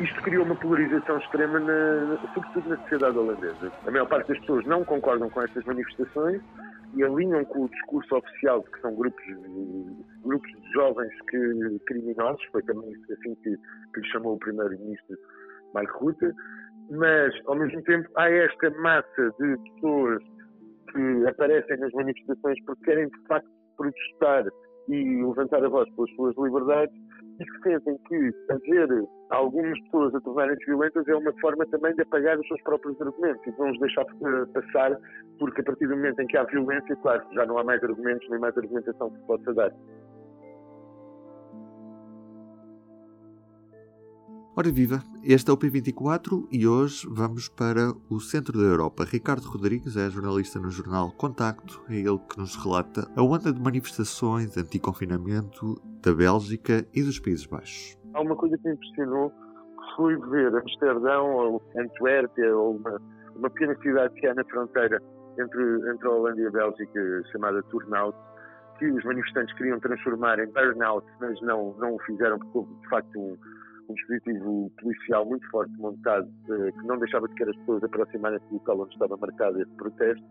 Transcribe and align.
isto 0.00 0.22
criou 0.22 0.44
uma 0.44 0.56
polarização 0.56 1.18
extrema, 1.18 1.60
na, 1.60 2.18
sobretudo 2.34 2.68
na 2.68 2.76
sociedade 2.78 3.16
holandesa. 3.16 3.72
A 3.86 3.90
maior 3.90 4.08
parte 4.08 4.28
das 4.28 4.40
pessoas 4.40 4.66
não 4.66 4.84
concordam 4.84 5.30
com 5.30 5.42
estas 5.42 5.64
manifestações 5.64 6.42
e 6.94 7.02
alinham 7.04 7.44
com 7.44 7.64
o 7.64 7.68
discurso 7.68 8.16
oficial 8.16 8.60
de 8.62 8.70
que 8.70 8.80
são 8.80 8.94
grupos, 8.94 9.24
grupos 10.22 10.50
de 10.50 10.72
jovens 10.72 11.12
que, 11.28 11.78
criminosos, 11.86 12.44
foi 12.50 12.62
também 12.62 12.92
assim 13.12 13.34
que, 13.36 13.56
que 13.94 14.00
lhe 14.00 14.08
chamou 14.10 14.34
o 14.34 14.38
primeiro-ministro 14.38 15.16
Mark 15.74 15.90
Rutte, 15.90 16.32
mas 16.90 17.32
ao 17.46 17.56
mesmo 17.56 17.82
tempo 17.82 18.08
há 18.16 18.30
esta 18.30 18.70
massa 18.80 19.30
de 19.40 19.56
pessoas 19.74 20.22
que 20.92 21.26
aparecem 21.28 21.78
nas 21.78 21.92
manifestações 21.92 22.62
porque 22.64 22.84
querem 22.84 23.08
de 23.08 23.26
facto 23.26 23.48
protestar 23.76 24.44
e 24.88 25.24
levantar 25.24 25.64
a 25.64 25.68
voz 25.68 25.88
pelas 25.94 26.10
suas 26.14 26.36
liberdades 26.36 26.94
e 27.40 27.44
que 27.44 27.62
sentem 27.62 27.98
que 28.08 28.32
haver 28.50 29.08
algumas 29.30 29.78
pessoas 29.82 30.14
a 30.14 30.20
tornarem-se 30.20 30.64
violentas 30.66 31.06
é 31.08 31.14
uma 31.14 31.32
forma 31.40 31.66
também 31.66 31.94
de 31.94 32.02
apagar 32.02 32.38
os 32.38 32.46
seus 32.46 32.62
próprios 32.62 33.00
argumentos 33.00 33.46
e 33.46 33.52
de 33.52 33.58
não 33.58 33.70
os 33.70 33.80
deixar 33.80 34.02
eh, 34.02 34.46
passar, 34.52 34.98
porque 35.38 35.60
a 35.60 35.64
partir 35.64 35.86
do 35.86 35.96
momento 35.96 36.20
em 36.20 36.26
que 36.26 36.36
há 36.36 36.44
violência, 36.44 36.96
claro, 36.96 37.22
já 37.32 37.44
não 37.46 37.58
há 37.58 37.64
mais 37.64 37.82
argumentos 37.82 38.28
nem 38.30 38.38
mais 38.38 38.56
argumentação 38.56 39.10
que 39.10 39.18
se 39.18 39.26
possa 39.26 39.54
dar. 39.54 39.72
Ora 44.56 44.70
viva, 44.70 45.02
este 45.24 45.50
é 45.50 45.52
o 45.52 45.56
P24 45.56 46.46
e 46.52 46.64
hoje 46.64 47.08
vamos 47.10 47.48
para 47.48 47.92
o 48.08 48.20
centro 48.20 48.56
da 48.56 48.64
Europa. 48.64 49.04
Ricardo 49.04 49.48
Rodrigues 49.48 49.96
é 49.96 50.08
jornalista 50.08 50.60
no 50.60 50.70
jornal 50.70 51.10
Contacto, 51.10 51.82
é 51.88 51.96
ele 51.96 52.20
que 52.30 52.38
nos 52.38 52.54
relata 52.54 53.10
a 53.16 53.22
onda 53.24 53.52
de 53.52 53.60
manifestações 53.60 54.56
anti-confinamento 54.56 55.82
da 56.04 56.14
Bélgica 56.14 56.84
e 56.94 57.02
dos 57.02 57.18
Países 57.18 57.46
Baixos. 57.46 57.98
Há 58.12 58.20
uma 58.20 58.36
coisa 58.36 58.58
que 58.58 58.68
me 58.68 58.74
impressionou, 58.74 59.30
que 59.30 59.96
foi 59.96 60.16
ver 60.30 60.54
Amsterdão 60.54 61.34
ou 61.34 61.62
Antuérpia 61.76 62.56
ou 62.56 62.76
uma, 62.76 63.00
uma 63.34 63.50
pequena 63.50 63.74
cidade 63.80 64.14
que 64.14 64.26
há 64.26 64.34
na 64.34 64.44
fronteira 64.44 65.00
entre, 65.38 65.90
entre 65.90 66.06
a 66.06 66.10
Holanda 66.10 66.40
e 66.40 66.46
a 66.46 66.50
Bélgica, 66.50 67.22
chamada 67.32 67.62
Turnhout, 67.64 68.16
que 68.78 68.86
os 68.86 69.04
manifestantes 69.04 69.56
queriam 69.56 69.80
transformar 69.80 70.38
em 70.38 70.46
burnout, 70.52 71.06
mas 71.20 71.40
não, 71.40 71.74
não 71.78 71.94
o 71.94 71.98
fizeram 72.02 72.38
porque 72.38 72.58
houve 72.58 72.74
de 72.74 72.88
facto 72.88 73.18
um 73.18 73.36
um 73.88 73.94
dispositivo 73.94 74.70
policial 74.80 75.26
muito 75.26 75.48
forte 75.50 75.72
montado 75.78 76.28
eh, 76.48 76.72
que 76.72 76.86
não 76.86 76.98
deixava 76.98 77.28
sequer 77.28 77.48
as 77.48 77.56
pessoas 77.58 77.84
aproximarem-se 77.84 78.46
do 78.46 78.54
local 78.54 78.80
onde 78.80 78.92
estava 78.92 79.16
marcado 79.16 79.60
esse 79.60 79.70
protesto. 79.72 80.24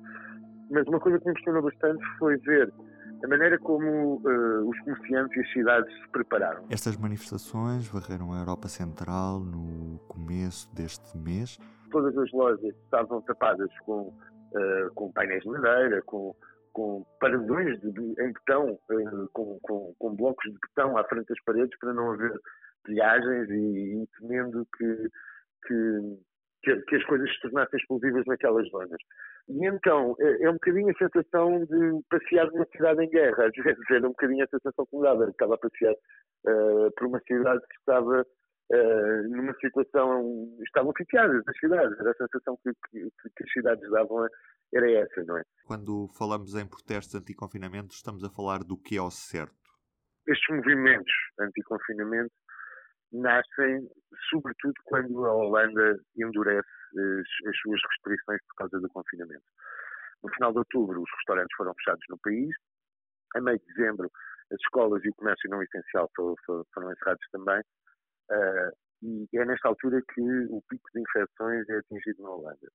Mas 0.72 0.88
uma 0.88 1.00
coisa 1.00 1.20
que 1.20 1.26
me 1.26 1.32
impressionou 1.32 1.62
bastante 1.62 2.04
foi 2.18 2.38
ver 2.38 2.74
a 3.24 3.28
maneira 3.28 3.58
como 3.58 4.16
uh, 4.18 4.70
os 4.70 4.80
comerciantes 4.82 5.38
e 5.38 5.40
as 5.40 5.54
cidades 5.54 5.94
se 6.02 6.10
prepararam. 6.10 6.66
Estas 6.70 6.98
manifestações 6.98 7.88
varreram 7.88 8.34
a 8.34 8.40
Europa 8.40 8.68
Central 8.68 9.40
no 9.40 9.98
começo 10.10 10.74
deste 10.76 11.18
mês. 11.18 11.58
Todas 11.90 12.18
as 12.18 12.32
lojas 12.34 12.76
estavam 12.84 13.22
tapadas 13.22 13.70
com, 13.86 14.10
uh, 14.10 14.94
com 14.94 15.12
painéis 15.14 15.42
de 15.44 15.50
madeira, 15.50 16.02
com, 16.02 16.36
com 16.74 17.06
paredões 17.22 17.80
de, 17.80 17.88
em 17.90 18.34
betão, 18.34 18.74
uh, 18.74 19.30
com, 19.32 19.58
com, 19.62 19.96
com, 19.98 20.16
blocos 20.16 20.52
de 20.52 20.60
betão 20.60 20.98
à 20.98 21.04
frente 21.06 21.28
das 21.28 21.42
paredes 21.46 21.78
para 21.80 21.94
não 21.94 22.12
haver 22.12 22.38
pilhagens 22.84 23.50
e, 23.50 24.04
e 24.04 24.08
temendo 24.20 24.68
que, 24.78 25.10
que, 25.66 26.18
que, 26.64 26.76
que, 26.84 26.96
as 26.96 27.04
coisas 27.06 27.30
se 27.30 27.42
tornassem 27.42 27.80
explosivas 27.80 28.26
naquelas 28.26 28.68
zonas. 28.70 29.00
E 29.50 29.68
então, 29.68 30.16
é, 30.20 30.44
é, 30.44 30.50
um 30.50 30.54
bocadinho 30.54 30.90
a 30.90 30.98
sensação 30.98 31.66
de 31.66 32.02
passear 32.10 32.50
numa 32.52 32.66
cidade 32.66 33.04
em 33.04 33.10
guerra, 33.10 33.46
às 33.46 33.64
vezes 33.64 33.84
era 33.90 34.06
um 34.06 34.12
bocadinho 34.12 34.44
a 34.44 34.48
sensação 34.48 34.86
que 34.86 34.96
me 34.96 35.04
dava, 35.04 35.30
estava 35.30 35.56
a 35.56 35.58
passear 35.58 35.94
uh, 35.94 36.92
por 36.96 37.08
uma 37.08 37.20
cidade 37.28 37.62
que 37.70 37.76
estava 37.80 38.22
uh, 38.22 39.30
numa 39.30 39.54
situação, 39.56 40.58
estavam 40.64 40.94
sitiadas 40.98 41.44
as 41.48 41.58
cidades, 41.58 42.00
era 42.00 42.12
a 42.12 42.16
sensação 42.16 42.58
que, 42.64 42.72
que, 42.90 43.10
que, 43.36 43.44
as 43.44 43.52
cidades 43.52 43.90
davam, 43.92 44.26
era 44.74 44.92
essa, 44.92 45.24
não 45.26 45.38
é? 45.38 45.44
Quando 45.66 46.08
falamos 46.18 46.56
em 46.56 46.66
protestos 46.66 47.16
anti-confinamento, 47.16 47.94
estamos 47.94 48.24
a 48.24 48.30
falar 48.30 48.64
do 48.64 48.78
que 48.78 48.96
é 48.96 49.00
ao 49.00 49.12
certo? 49.12 49.54
Estes 50.26 50.56
movimentos 50.56 51.12
anti-confinamento 51.38 52.32
nascem 53.14 53.88
sobretudo 54.30 54.74
quando 54.86 55.26
a 55.26 55.34
Holanda 55.34 55.98
endurece 56.18 56.68
as, 56.96 57.50
as, 57.50 57.58
suas 57.60 57.82
restrições 57.92 58.40
por 58.48 58.56
causa 58.58 58.80
do 58.80 58.90
confinamento. 58.90 59.44
No 60.24 60.34
final 60.34 60.52
de 60.52 60.60
outubro, 60.60 61.02
os 61.02 61.12
restaurantes 61.18 61.56
foram 61.56 61.74
fechados 61.76 62.04
no 62.10 62.18
país. 62.20 62.50
A 63.36 63.42
meio 63.42 63.60
de 63.60 63.66
dezembro, 63.74 64.10
as 64.52 64.60
escolas 64.62 65.04
e 65.04 65.10
o 65.10 65.16
comércio 65.16 65.50
não 65.50 65.62
essencial 65.62 66.10
foram, 66.16 66.92
encerrados 66.92 67.28
também. 67.32 67.62
Uh, 68.32 69.28
e 69.32 69.38
é 69.38 69.46
nesta 69.46 69.68
altura 69.68 70.02
que 70.14 70.22
o 70.22 70.62
pico 70.70 70.90
de 70.94 71.02
infecções 71.02 71.68
é 71.70 71.78
atingido 71.78 72.24
na 72.24 72.30
Holanda. 72.30 72.72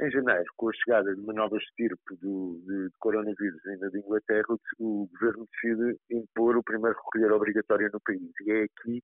Em 0.00 0.10
janeiro, 0.10 0.44
com 0.56 0.68
a 0.68 0.72
chegada 0.74 1.12
de 1.12 1.20
uma 1.20 1.32
nova 1.32 1.56
estirpe 1.56 2.16
do, 2.20 2.60
de, 2.66 2.88
de 2.88 2.98
coronavírus 2.98 3.66
ainda 3.66 3.90
de 3.90 3.98
Inglaterra, 3.98 4.46
o, 4.50 4.58
o 4.78 5.08
governo 5.08 5.48
decide 5.52 5.98
impor 6.10 6.56
o 6.56 6.62
primeiro 6.62 6.96
recolher 6.96 7.32
obrigatório 7.32 7.90
no 7.92 8.00
país. 8.00 8.30
E 8.42 8.52
é 8.52 8.64
aqui 8.64 9.02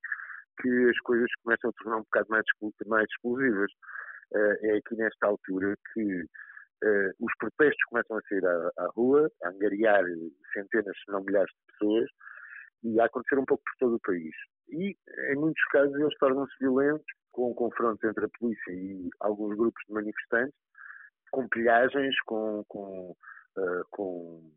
que 0.61 0.91
as 0.91 0.99
coisas 1.01 1.29
começam 1.43 1.71
a 1.71 1.73
tornar 1.83 1.97
um 1.99 2.03
bocado 2.03 2.27
mais, 2.29 2.45
mais 2.87 3.07
explosivas. 3.11 3.71
Uh, 4.33 4.67
é 4.67 4.77
aqui 4.79 4.97
nesta 4.97 5.27
altura 5.27 5.75
que 5.93 6.23
uh, 6.23 7.11
os 7.21 7.33
protestos 7.39 7.85
começam 7.89 8.17
a 8.17 8.23
sair 8.29 8.45
à, 8.45 8.71
à, 8.79 8.87
rua, 8.97 9.31
a 9.45 9.49
angariar 9.49 10.05
centenas, 10.53 10.97
se 11.05 11.13
não 11.13 11.23
milhares 11.23 11.51
de 11.51 11.73
pessoas, 11.73 12.11
e 12.83 13.01
a 13.01 13.05
acontecer 13.05 13.39
um 13.39 13.45
pouco 13.45 13.63
por 13.65 13.73
todo 13.79 13.97
o 13.97 14.01
país. 14.01 14.35
E, 14.69 14.97
em 15.31 15.37
muitos 15.37 15.63
casos, 15.67 15.95
eles 15.95 16.17
tornam-se 16.19 16.53
violentos, 16.59 17.05
com 17.33 17.55
confrontos 17.55 18.03
entre 18.05 18.25
a 18.25 18.29
polícia 18.39 18.73
e 18.73 19.09
alguns 19.21 19.57
grupos 19.57 19.83
de 19.89 19.95
manifestantes, 19.95 20.55
com 21.31 21.49
pilhagens, 21.49 22.15
com, 22.27 22.65
com, 22.69 23.11
uh, 23.59 23.85
com 23.91 24.51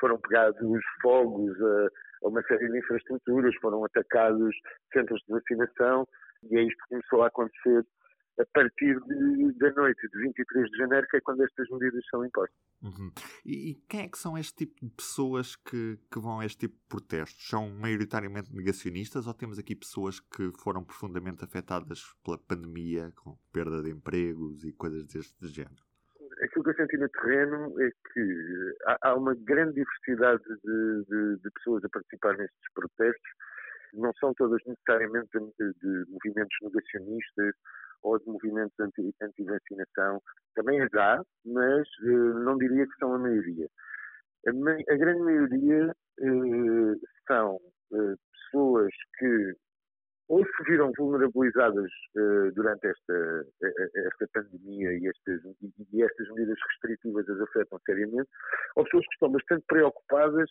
foram 0.00 0.18
pegados 0.20 0.84
fogos 1.00 1.60
a, 1.60 1.88
a 2.24 2.28
uma 2.28 2.42
série 2.42 2.70
de 2.70 2.78
infraestruturas, 2.78 3.54
foram 3.60 3.84
atacados 3.84 4.54
centros 4.92 5.20
de 5.26 5.32
vacinação 5.32 6.06
e 6.50 6.58
é 6.58 6.62
isto 6.62 6.76
que 6.84 6.88
começou 6.88 7.22
a 7.22 7.28
acontecer 7.28 7.84
a 8.38 8.44
partir 8.52 9.00
de, 9.00 9.52
da 9.58 9.72
noite 9.72 10.08
de 10.08 10.18
23 10.22 10.70
de 10.70 10.76
janeiro, 10.76 11.06
que 11.10 11.16
é 11.16 11.20
quando 11.20 11.42
estas 11.42 11.68
medidas 11.70 12.04
são 12.10 12.24
impostas. 12.24 12.56
Uhum. 12.82 13.10
E, 13.44 13.70
e, 13.70 13.74
quem 13.88 14.00
é 14.02 14.08
que 14.08 14.18
são 14.18 14.36
este 14.36 14.66
tipo 14.66 14.74
de 14.84 14.92
pessoas 14.94 15.56
que, 15.56 15.98
que 16.12 16.18
vão 16.18 16.40
a 16.40 16.46
este 16.46 16.58
tipo 16.58 16.74
de 16.74 16.86
protestos? 16.86 17.48
São 17.48 17.70
maioritariamente 17.70 18.54
negacionistas 18.54 19.26
ou 19.26 19.32
temos 19.32 19.58
aqui 19.58 19.74
pessoas 19.74 20.20
que 20.20 20.52
foram 20.62 20.84
profundamente 20.84 21.44
afetadas 21.44 22.02
pela 22.22 22.38
pandemia, 22.38 23.10
com 23.16 23.38
perda 23.52 23.82
de 23.82 23.90
empregos 23.90 24.64
e 24.64 24.72
coisas 24.72 25.04
deste 25.06 25.48
género? 25.48 25.85
Aquilo 26.56 26.64
que 26.64 26.70
eu 26.70 26.86
senti 26.86 26.96
no 26.96 27.08
terreno 27.10 27.80
é 27.80 27.90
que 28.12 28.76
há, 28.86 28.98
há 29.02 29.14
uma 29.14 29.34
grande 29.34 29.74
diversidade 29.74 30.42
de, 30.42 31.04
de, 31.04 31.36
de, 31.42 31.50
pessoas 31.50 31.84
a 31.84 31.88
participar 31.90 32.36
nestes 32.36 32.72
protestos. 32.74 33.30
Não 33.94 34.12
são 34.14 34.32
todas 34.34 34.60
necessariamente 34.66 35.28
de, 35.32 35.72
de 35.80 36.10
movimentos 36.10 36.56
negacionistas 36.62 37.54
ou 38.02 38.18
de 38.18 38.26
movimentos 38.26 38.74
anti-vacinação. 38.80 40.16
Anti 40.16 40.24
Também 40.54 40.80
as 40.80 40.92
há, 40.94 41.22
mas 41.44 41.88
uh, 42.04 42.38
não 42.40 42.56
diria 42.56 42.86
que 42.86 42.96
são 42.98 43.14
a 43.14 43.18
maioria. 43.18 43.68
A, 44.46 44.50
a 44.92 44.96
grande 44.96 45.20
maioria 45.20 45.92
uh, 46.20 47.00
são 47.26 47.56
uh, 47.56 48.16
pessoas 48.32 48.92
que 49.18 49.54
ou 50.28 50.44
se 50.44 50.62
viram 50.64 50.92
vulnerabilizadas 50.96 51.90
uh, 52.16 52.52
durante 52.52 52.86
esta, 52.86 53.46
esta 53.62 54.26
pandemia 54.32 54.92
e 54.92 55.08
estas, 55.08 55.40
e 55.92 56.02
estas 56.02 56.28
medidas 56.30 56.58
restritivas 56.68 57.28
as 57.28 57.40
afetam 57.40 57.78
seriamente, 57.86 58.28
ou 58.74 58.84
pessoas 58.84 59.06
que 59.06 59.14
estão 59.14 59.30
bastante 59.30 59.64
preocupadas 59.68 60.50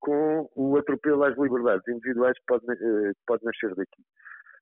com 0.00 0.50
o 0.56 0.76
atropelo 0.76 1.22
às 1.22 1.38
liberdades 1.38 1.86
individuais 1.86 2.36
que 2.36 2.44
pode, 2.46 2.64
uh, 2.64 3.12
pode 3.26 3.44
nascer 3.44 3.74
daqui. 3.74 4.02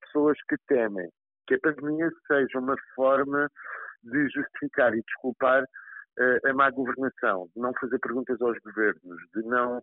Pessoas 0.02 0.36
que 0.48 0.56
temem 0.68 1.08
que 1.46 1.54
a 1.54 1.60
pandemia 1.60 2.10
seja 2.26 2.58
uma 2.58 2.76
forma 2.94 3.48
de 4.02 4.28
justificar 4.28 4.94
e 4.94 5.02
desculpar 5.02 5.64
a 6.44 6.52
má 6.52 6.70
governação, 6.70 7.48
de 7.54 7.62
não 7.62 7.72
fazer 7.80 7.98
perguntas 7.98 8.40
aos 8.42 8.58
governos, 8.58 9.20
de 9.34 9.42
não, 9.44 9.82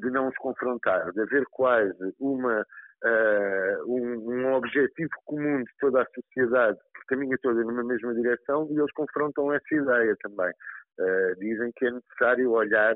de 0.00 0.10
não 0.10 0.28
os 0.28 0.34
confrontar, 0.36 1.12
de 1.12 1.20
haver 1.20 1.44
quase 1.52 2.14
uma 2.18 2.64
uh, 3.04 3.84
um, 3.86 4.32
um, 4.32 4.54
objetivo 4.54 5.10
comum 5.24 5.58
de 5.58 5.70
toda 5.80 6.02
a 6.02 6.06
sociedade 6.14 6.78
que 6.94 7.06
caminha 7.08 7.36
toda 7.42 7.62
numa 7.62 7.84
mesma 7.84 8.14
direção 8.14 8.66
e 8.70 8.78
eles 8.78 8.92
confrontam 8.92 9.52
essa 9.52 9.74
ideia 9.74 10.14
também. 10.22 10.52
Uh, 10.98 11.38
dizem 11.38 11.70
que 11.76 11.86
é 11.86 11.90
necessário 11.92 12.50
olhar 12.50 12.94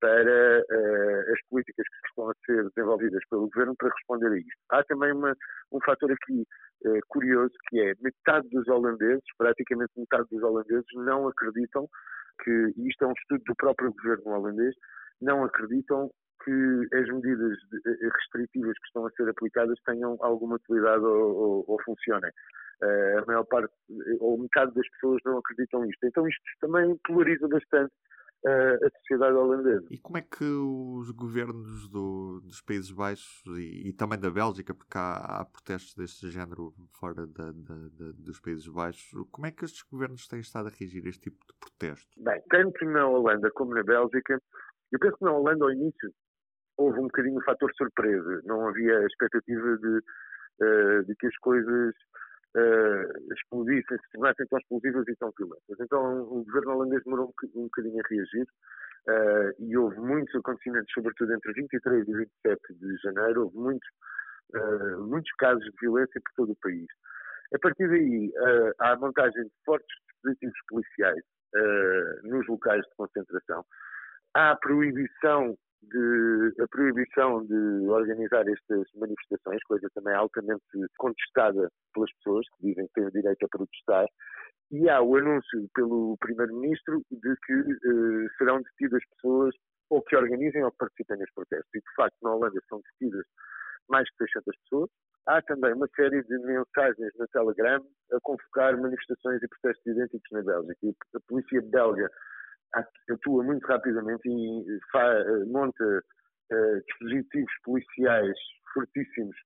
para 0.00 0.60
uh, 0.60 1.32
as 1.32 1.40
políticas 1.48 1.86
que 1.86 2.08
estão 2.08 2.30
a 2.30 2.34
ser 2.44 2.68
desenvolvidas 2.74 3.22
pelo 3.30 3.48
governo 3.48 3.74
para 3.78 3.90
responder 3.90 4.28
a 4.28 4.38
isto. 4.38 4.62
Há 4.70 4.84
também 4.84 5.12
uma, 5.12 5.34
um 5.72 5.80
fator 5.84 6.10
aqui 6.12 6.46
uh, 6.84 7.00
curioso 7.08 7.54
que 7.68 7.80
é 7.80 7.94
metade 8.00 8.48
dos 8.50 8.66
holandeses, 8.68 9.24
praticamente 9.38 9.92
metade 9.96 10.26
dos 10.30 10.42
holandeses, 10.42 10.86
não 10.94 11.28
acreditam 11.28 11.88
que, 12.42 12.50
e 12.76 12.88
isto 12.88 13.04
é 13.04 13.08
um 13.08 13.12
estudo 13.12 13.42
do 13.46 13.54
próprio 13.56 13.92
governo 13.92 14.32
holandês, 14.32 14.74
não 15.20 15.44
acreditam 15.44 16.10
que 16.46 16.96
as 16.96 17.08
medidas 17.08 17.58
restritivas 17.84 18.78
que 18.78 18.86
estão 18.86 19.04
a 19.04 19.10
ser 19.10 19.28
aplicadas 19.28 19.76
tenham 19.84 20.16
alguma 20.20 20.54
utilidade 20.54 21.04
ou, 21.04 21.36
ou, 21.36 21.64
ou 21.66 21.82
funcionem. 21.82 22.30
Uh, 22.82 23.18
a 23.22 23.26
maior 23.26 23.44
parte, 23.44 23.74
ou 24.20 24.38
metade 24.38 24.72
das 24.74 24.88
pessoas 24.90 25.20
não 25.24 25.38
acreditam 25.38 25.82
nisto. 25.82 26.06
Então 26.06 26.28
isto 26.28 26.42
também 26.60 26.96
polariza 27.04 27.48
bastante 27.48 27.92
uh, 28.44 28.86
a 28.86 28.90
sociedade 28.98 29.34
holandesa. 29.34 29.86
E 29.90 29.98
como 29.98 30.18
é 30.18 30.22
que 30.22 30.44
os 30.44 31.10
governos 31.10 31.88
do, 31.88 32.40
dos 32.44 32.60
Países 32.60 32.92
Baixos 32.92 33.42
e, 33.58 33.88
e, 33.88 33.92
também 33.92 34.20
da 34.20 34.30
Bélgica, 34.30 34.74
porque 34.74 34.96
há, 34.96 35.40
há 35.40 35.44
protestos 35.46 35.94
deste 35.94 36.30
género 36.30 36.72
fora 37.00 37.26
da, 37.26 37.50
da, 37.50 37.74
da, 37.92 38.12
dos 38.12 38.38
Países 38.38 38.68
Baixos, 38.68 39.10
como 39.32 39.46
é 39.46 39.50
que 39.50 39.64
estes 39.64 39.82
governos 39.82 40.28
têm 40.28 40.40
estado 40.40 40.68
a 40.68 40.70
reagir 40.70 41.04
a 41.06 41.08
este 41.08 41.30
tipo 41.30 41.44
de 41.44 41.54
protesto? 41.58 42.08
Bem, 42.22 42.40
tanto 42.50 42.84
na 42.84 43.08
Holanda 43.08 43.50
como 43.52 43.74
na 43.74 43.82
Bélgica, 43.82 44.40
eu 44.92 44.98
penso 45.00 45.16
que 45.16 45.24
na 45.24 45.32
Holanda 45.32 45.64
ao 45.64 45.72
início 45.72 46.12
houve 46.78 46.98
um 47.00 47.04
bocadinho 47.04 47.38
o 47.38 47.44
fator 47.44 47.72
surpresa. 47.74 48.42
Não 48.44 48.68
havia 48.68 48.98
a 48.98 49.06
expectativa 49.06 49.76
de, 49.78 49.98
uh, 50.62 51.04
de 51.04 51.14
que 51.16 51.26
as 51.26 51.36
coisas 51.38 51.94
uh, 52.56 53.32
explodissem, 53.34 53.98
se 53.98 54.10
tornassem 54.12 54.46
tão 54.46 54.58
explosivas 54.58 55.06
e 55.08 55.16
tão 55.16 55.32
violentas. 55.36 55.80
Então 55.80 56.22
o 56.22 56.44
governo 56.44 56.72
holandês 56.72 57.02
demorou 57.04 57.32
um, 57.54 57.62
bocadinho 57.64 58.00
a 58.00 58.08
reagir 58.08 58.42
uh, 59.08 59.62
e 59.62 59.76
houve 59.76 59.98
muitos 60.00 60.34
acontecimentos, 60.34 60.92
sobretudo 60.92 61.32
entre 61.34 61.52
23 61.52 62.08
e 62.08 62.12
27 62.12 62.74
de 62.74 62.96
janeiro, 63.02 63.44
houve 63.44 63.56
muitos, 63.56 63.88
uh, 64.54 65.02
muitos 65.04 65.30
casos 65.38 65.62
de 65.64 65.70
violência 65.80 66.20
por 66.20 66.32
todo 66.36 66.52
o 66.52 66.60
país. 66.62 66.86
A 67.54 67.58
partir 67.60 67.88
daí, 67.88 68.32
há 68.80 68.90
a 68.90 68.98
montagem 68.98 69.44
de 69.44 69.52
fortes 69.64 69.86
dispositivos 70.08 70.58
policiais 70.68 71.22
nos 72.24 72.44
locais 72.48 72.82
de 72.82 72.96
concentração, 72.96 73.64
há 74.34 74.50
a 74.50 74.56
proibição 74.56 75.56
de, 75.82 76.62
a 76.62 76.68
proibição 76.68 77.44
de 77.44 77.88
organizar 77.88 78.46
estas 78.48 78.84
manifestações, 78.94 79.62
coisa 79.64 79.88
também 79.94 80.14
altamente 80.14 80.62
contestada 80.98 81.70
pelas 81.94 82.12
pessoas 82.16 82.46
que 82.56 82.68
dizem 82.68 82.86
que 82.86 82.92
têm 82.94 83.06
o 83.06 83.12
direito 83.12 83.44
a 83.44 83.48
protestar, 83.48 84.06
e 84.70 84.88
há 84.88 85.00
o 85.00 85.16
anúncio 85.16 85.68
pelo 85.74 86.16
Primeiro-Ministro 86.18 87.00
de 87.10 87.36
que 87.46 87.52
eh, 87.52 88.26
serão 88.36 88.60
detidas 88.62 89.02
pessoas 89.14 89.54
ou 89.90 90.02
que 90.02 90.16
organizem 90.16 90.64
ou 90.64 90.72
que 90.72 90.78
participem 90.78 91.18
nos 91.18 91.32
protestos. 91.32 91.70
E, 91.74 91.78
de 91.78 91.94
facto, 91.94 92.16
na 92.22 92.34
Holanda 92.34 92.60
são 92.68 92.80
detidas 92.80 93.24
mais 93.88 94.04
de 94.08 94.16
600 94.18 94.56
pessoas. 94.62 94.90
Há 95.26 95.42
também 95.42 95.72
uma 95.72 95.88
série 95.94 96.22
de 96.22 96.38
mensagens 96.38 97.12
no 97.18 97.28
Telegram 97.28 97.84
a 98.12 98.18
convocar 98.22 98.76
manifestações 98.76 99.42
e 99.42 99.48
protestos 99.48 99.86
idênticos 99.86 100.30
na 100.32 100.42
Bélgica. 100.42 100.78
E 100.82 100.94
a 101.14 101.20
polícia 101.28 101.62
belga 101.62 102.10
atua 103.10 103.44
muito 103.44 103.66
rapidamente 103.66 104.28
e 104.28 104.78
fa, 104.90 105.24
monta 105.46 105.84
uh, 106.52 106.80
dispositivos 106.86 107.52
policiais 107.64 108.36
fortíssimos 108.72 109.36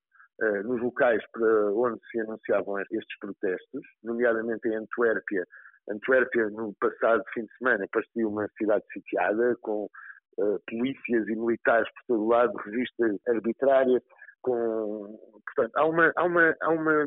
nos 0.64 0.80
locais 0.80 1.22
para 1.32 1.72
onde 1.74 2.00
se 2.10 2.18
anunciavam 2.18 2.80
estes 2.80 3.18
protestos, 3.20 3.82
nomeadamente 4.02 4.66
em 4.68 4.74
Antuérpia. 4.74 5.44
Antuérpia, 5.90 6.48
no 6.48 6.74
passado 6.80 7.22
fim 7.34 7.44
de 7.44 7.56
semana, 7.58 7.84
parecia 7.92 8.26
uma 8.26 8.48
cidade 8.56 8.82
sitiada, 8.90 9.54
com 9.60 9.84
uh, 10.38 10.60
polícias 10.66 11.28
e 11.28 11.36
militares 11.36 11.88
por 11.92 12.04
todo 12.06 12.28
lado, 12.28 12.56
revista 12.64 13.14
arbitrária, 13.28 14.00
com... 14.40 15.18
Portanto, 15.44 15.76
há 15.76 15.84
uma, 15.84 16.12
há 16.16 16.24
uma, 16.24 16.56
há 16.62 16.70
uma 16.70 17.04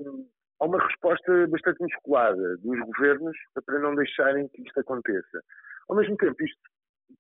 há 0.59 0.65
uma 0.65 0.81
resposta 0.81 1.47
bastante 1.47 1.81
musculada 1.81 2.57
dos 2.57 2.79
governos 2.79 3.35
para 3.65 3.79
não 3.79 3.95
deixarem 3.95 4.47
que 4.49 4.61
isto 4.61 4.79
aconteça. 4.79 5.41
Ao 5.89 5.95
mesmo 5.95 6.15
tempo, 6.17 6.35
isto 6.43 6.61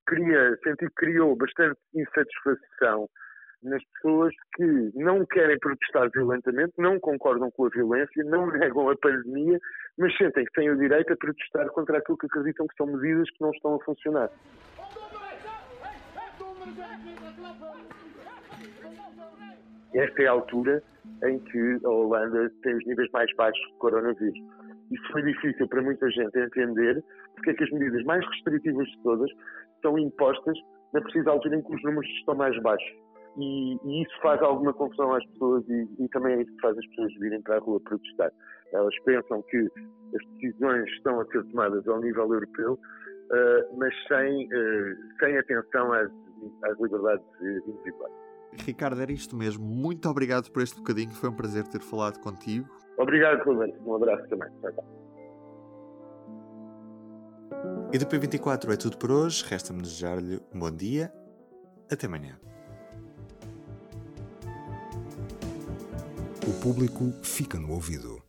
cria, 0.05 0.57
senti 0.63 0.87
que 0.87 0.95
criou 0.95 1.35
bastante 1.35 1.79
insatisfação 1.93 3.07
nas 3.63 3.81
pessoas 3.93 4.33
que 4.55 4.91
não 4.95 5.25
querem 5.25 5.57
protestar 5.59 6.09
violentamente, 6.11 6.73
não 6.77 6.99
concordam 6.99 7.49
com 7.51 7.65
a 7.65 7.69
violência, 7.69 8.23
não 8.25 8.47
negam 8.51 8.89
a 8.89 8.97
pandemia, 8.97 9.57
mas 9.97 10.15
sentem 10.17 10.45
que 10.45 10.51
têm 10.51 10.69
o 10.69 10.77
direito 10.77 11.13
a 11.13 11.17
protestar 11.17 11.69
contra 11.69 11.97
aquilo 11.97 12.17
que 12.17 12.25
acreditam 12.25 12.67
que 12.67 12.75
são 12.75 12.87
medidas 12.87 13.29
que 13.31 13.41
não 13.41 13.51
estão 13.51 13.75
a 13.75 13.83
funcionar. 13.83 14.29
Esta 19.93 20.23
é 20.23 20.27
a 20.27 20.31
altura 20.31 20.83
em 21.23 21.39
que 21.39 21.79
a 21.85 21.89
Holanda 21.89 22.51
tem 22.63 22.75
os 22.75 22.85
níveis 22.85 23.09
mais 23.11 23.33
baixos 23.35 23.65
de 23.71 23.77
coronavírus. 23.77 24.39
Isso 24.93 25.11
foi 25.11 25.23
difícil 25.23 25.67
para 25.67 25.81
muita 25.81 26.09
gente 26.11 26.37
entender 26.37 27.03
porque 27.33 27.49
é 27.49 27.53
que 27.55 27.63
as 27.63 27.71
medidas 27.71 28.03
mais 28.05 28.23
restritivas 28.27 28.87
de 28.87 29.01
todas 29.01 29.31
são 29.81 29.97
impostas 29.97 30.57
na 30.93 31.01
precisa 31.01 31.31
altura 31.31 31.57
em 31.57 31.63
que 31.63 31.75
os 31.75 31.83
números 31.83 32.09
estão 32.19 32.35
mais 32.35 32.57
baixos. 32.61 32.95
E, 33.37 33.77
e 33.83 34.03
isso 34.03 34.21
faz 34.21 34.39
alguma 34.43 34.71
confusão 34.73 35.11
às 35.15 35.25
pessoas 35.31 35.67
e, 35.67 35.87
e, 35.99 36.07
também 36.09 36.35
é 36.35 36.41
isso 36.43 36.53
que 36.53 36.61
faz 36.61 36.77
as 36.77 36.85
pessoas 36.89 37.13
virem 37.15 37.41
para 37.41 37.57
a 37.57 37.59
rua 37.59 37.79
protestar. 37.79 38.31
Elas 38.71 38.93
pensam 39.03 39.41
que 39.49 39.57
as 39.57 40.25
decisões 40.35 40.87
estão 40.91 41.19
a 41.19 41.25
ser 41.25 41.43
tomadas 41.45 41.87
ao 41.87 41.99
nível 41.99 42.31
europeu, 42.31 42.73
uh, 42.73 43.77
mas 43.77 43.91
sem, 44.07 44.45
uh, 44.45 44.95
sem 45.19 45.35
atenção 45.35 45.91
às, 45.93 46.11
às 46.63 46.79
liberdades 46.79 47.25
individuais. 47.41 48.13
Ricardo, 48.59 49.01
era 49.01 49.11
isto 49.11 49.35
mesmo. 49.35 49.65
Muito 49.65 50.07
obrigado 50.07 50.51
por 50.51 50.61
este 50.61 50.77
bocadinho. 50.77 51.11
Foi 51.11 51.29
um 51.29 51.35
prazer 51.35 51.63
ter 51.67 51.81
falado 51.81 52.19
contigo. 52.19 52.69
Obrigado, 52.97 53.43
Rubens. 53.43 53.75
Um 53.85 53.95
abraço 53.95 54.27
também. 54.29 54.49
E 57.91 57.97
do 57.97 58.05
P24 58.05 58.73
é 58.73 58.77
tudo 58.77 58.97
por 58.97 59.11
hoje. 59.11 59.43
Resta-me 59.47 59.81
desejar-lhe 59.81 60.41
um 60.53 60.59
bom 60.59 60.71
dia. 60.71 61.13
Até 61.91 62.07
amanhã. 62.07 62.39
O 66.47 66.61
público 66.61 67.11
fica 67.23 67.59
no 67.59 67.71
ouvido. 67.71 68.22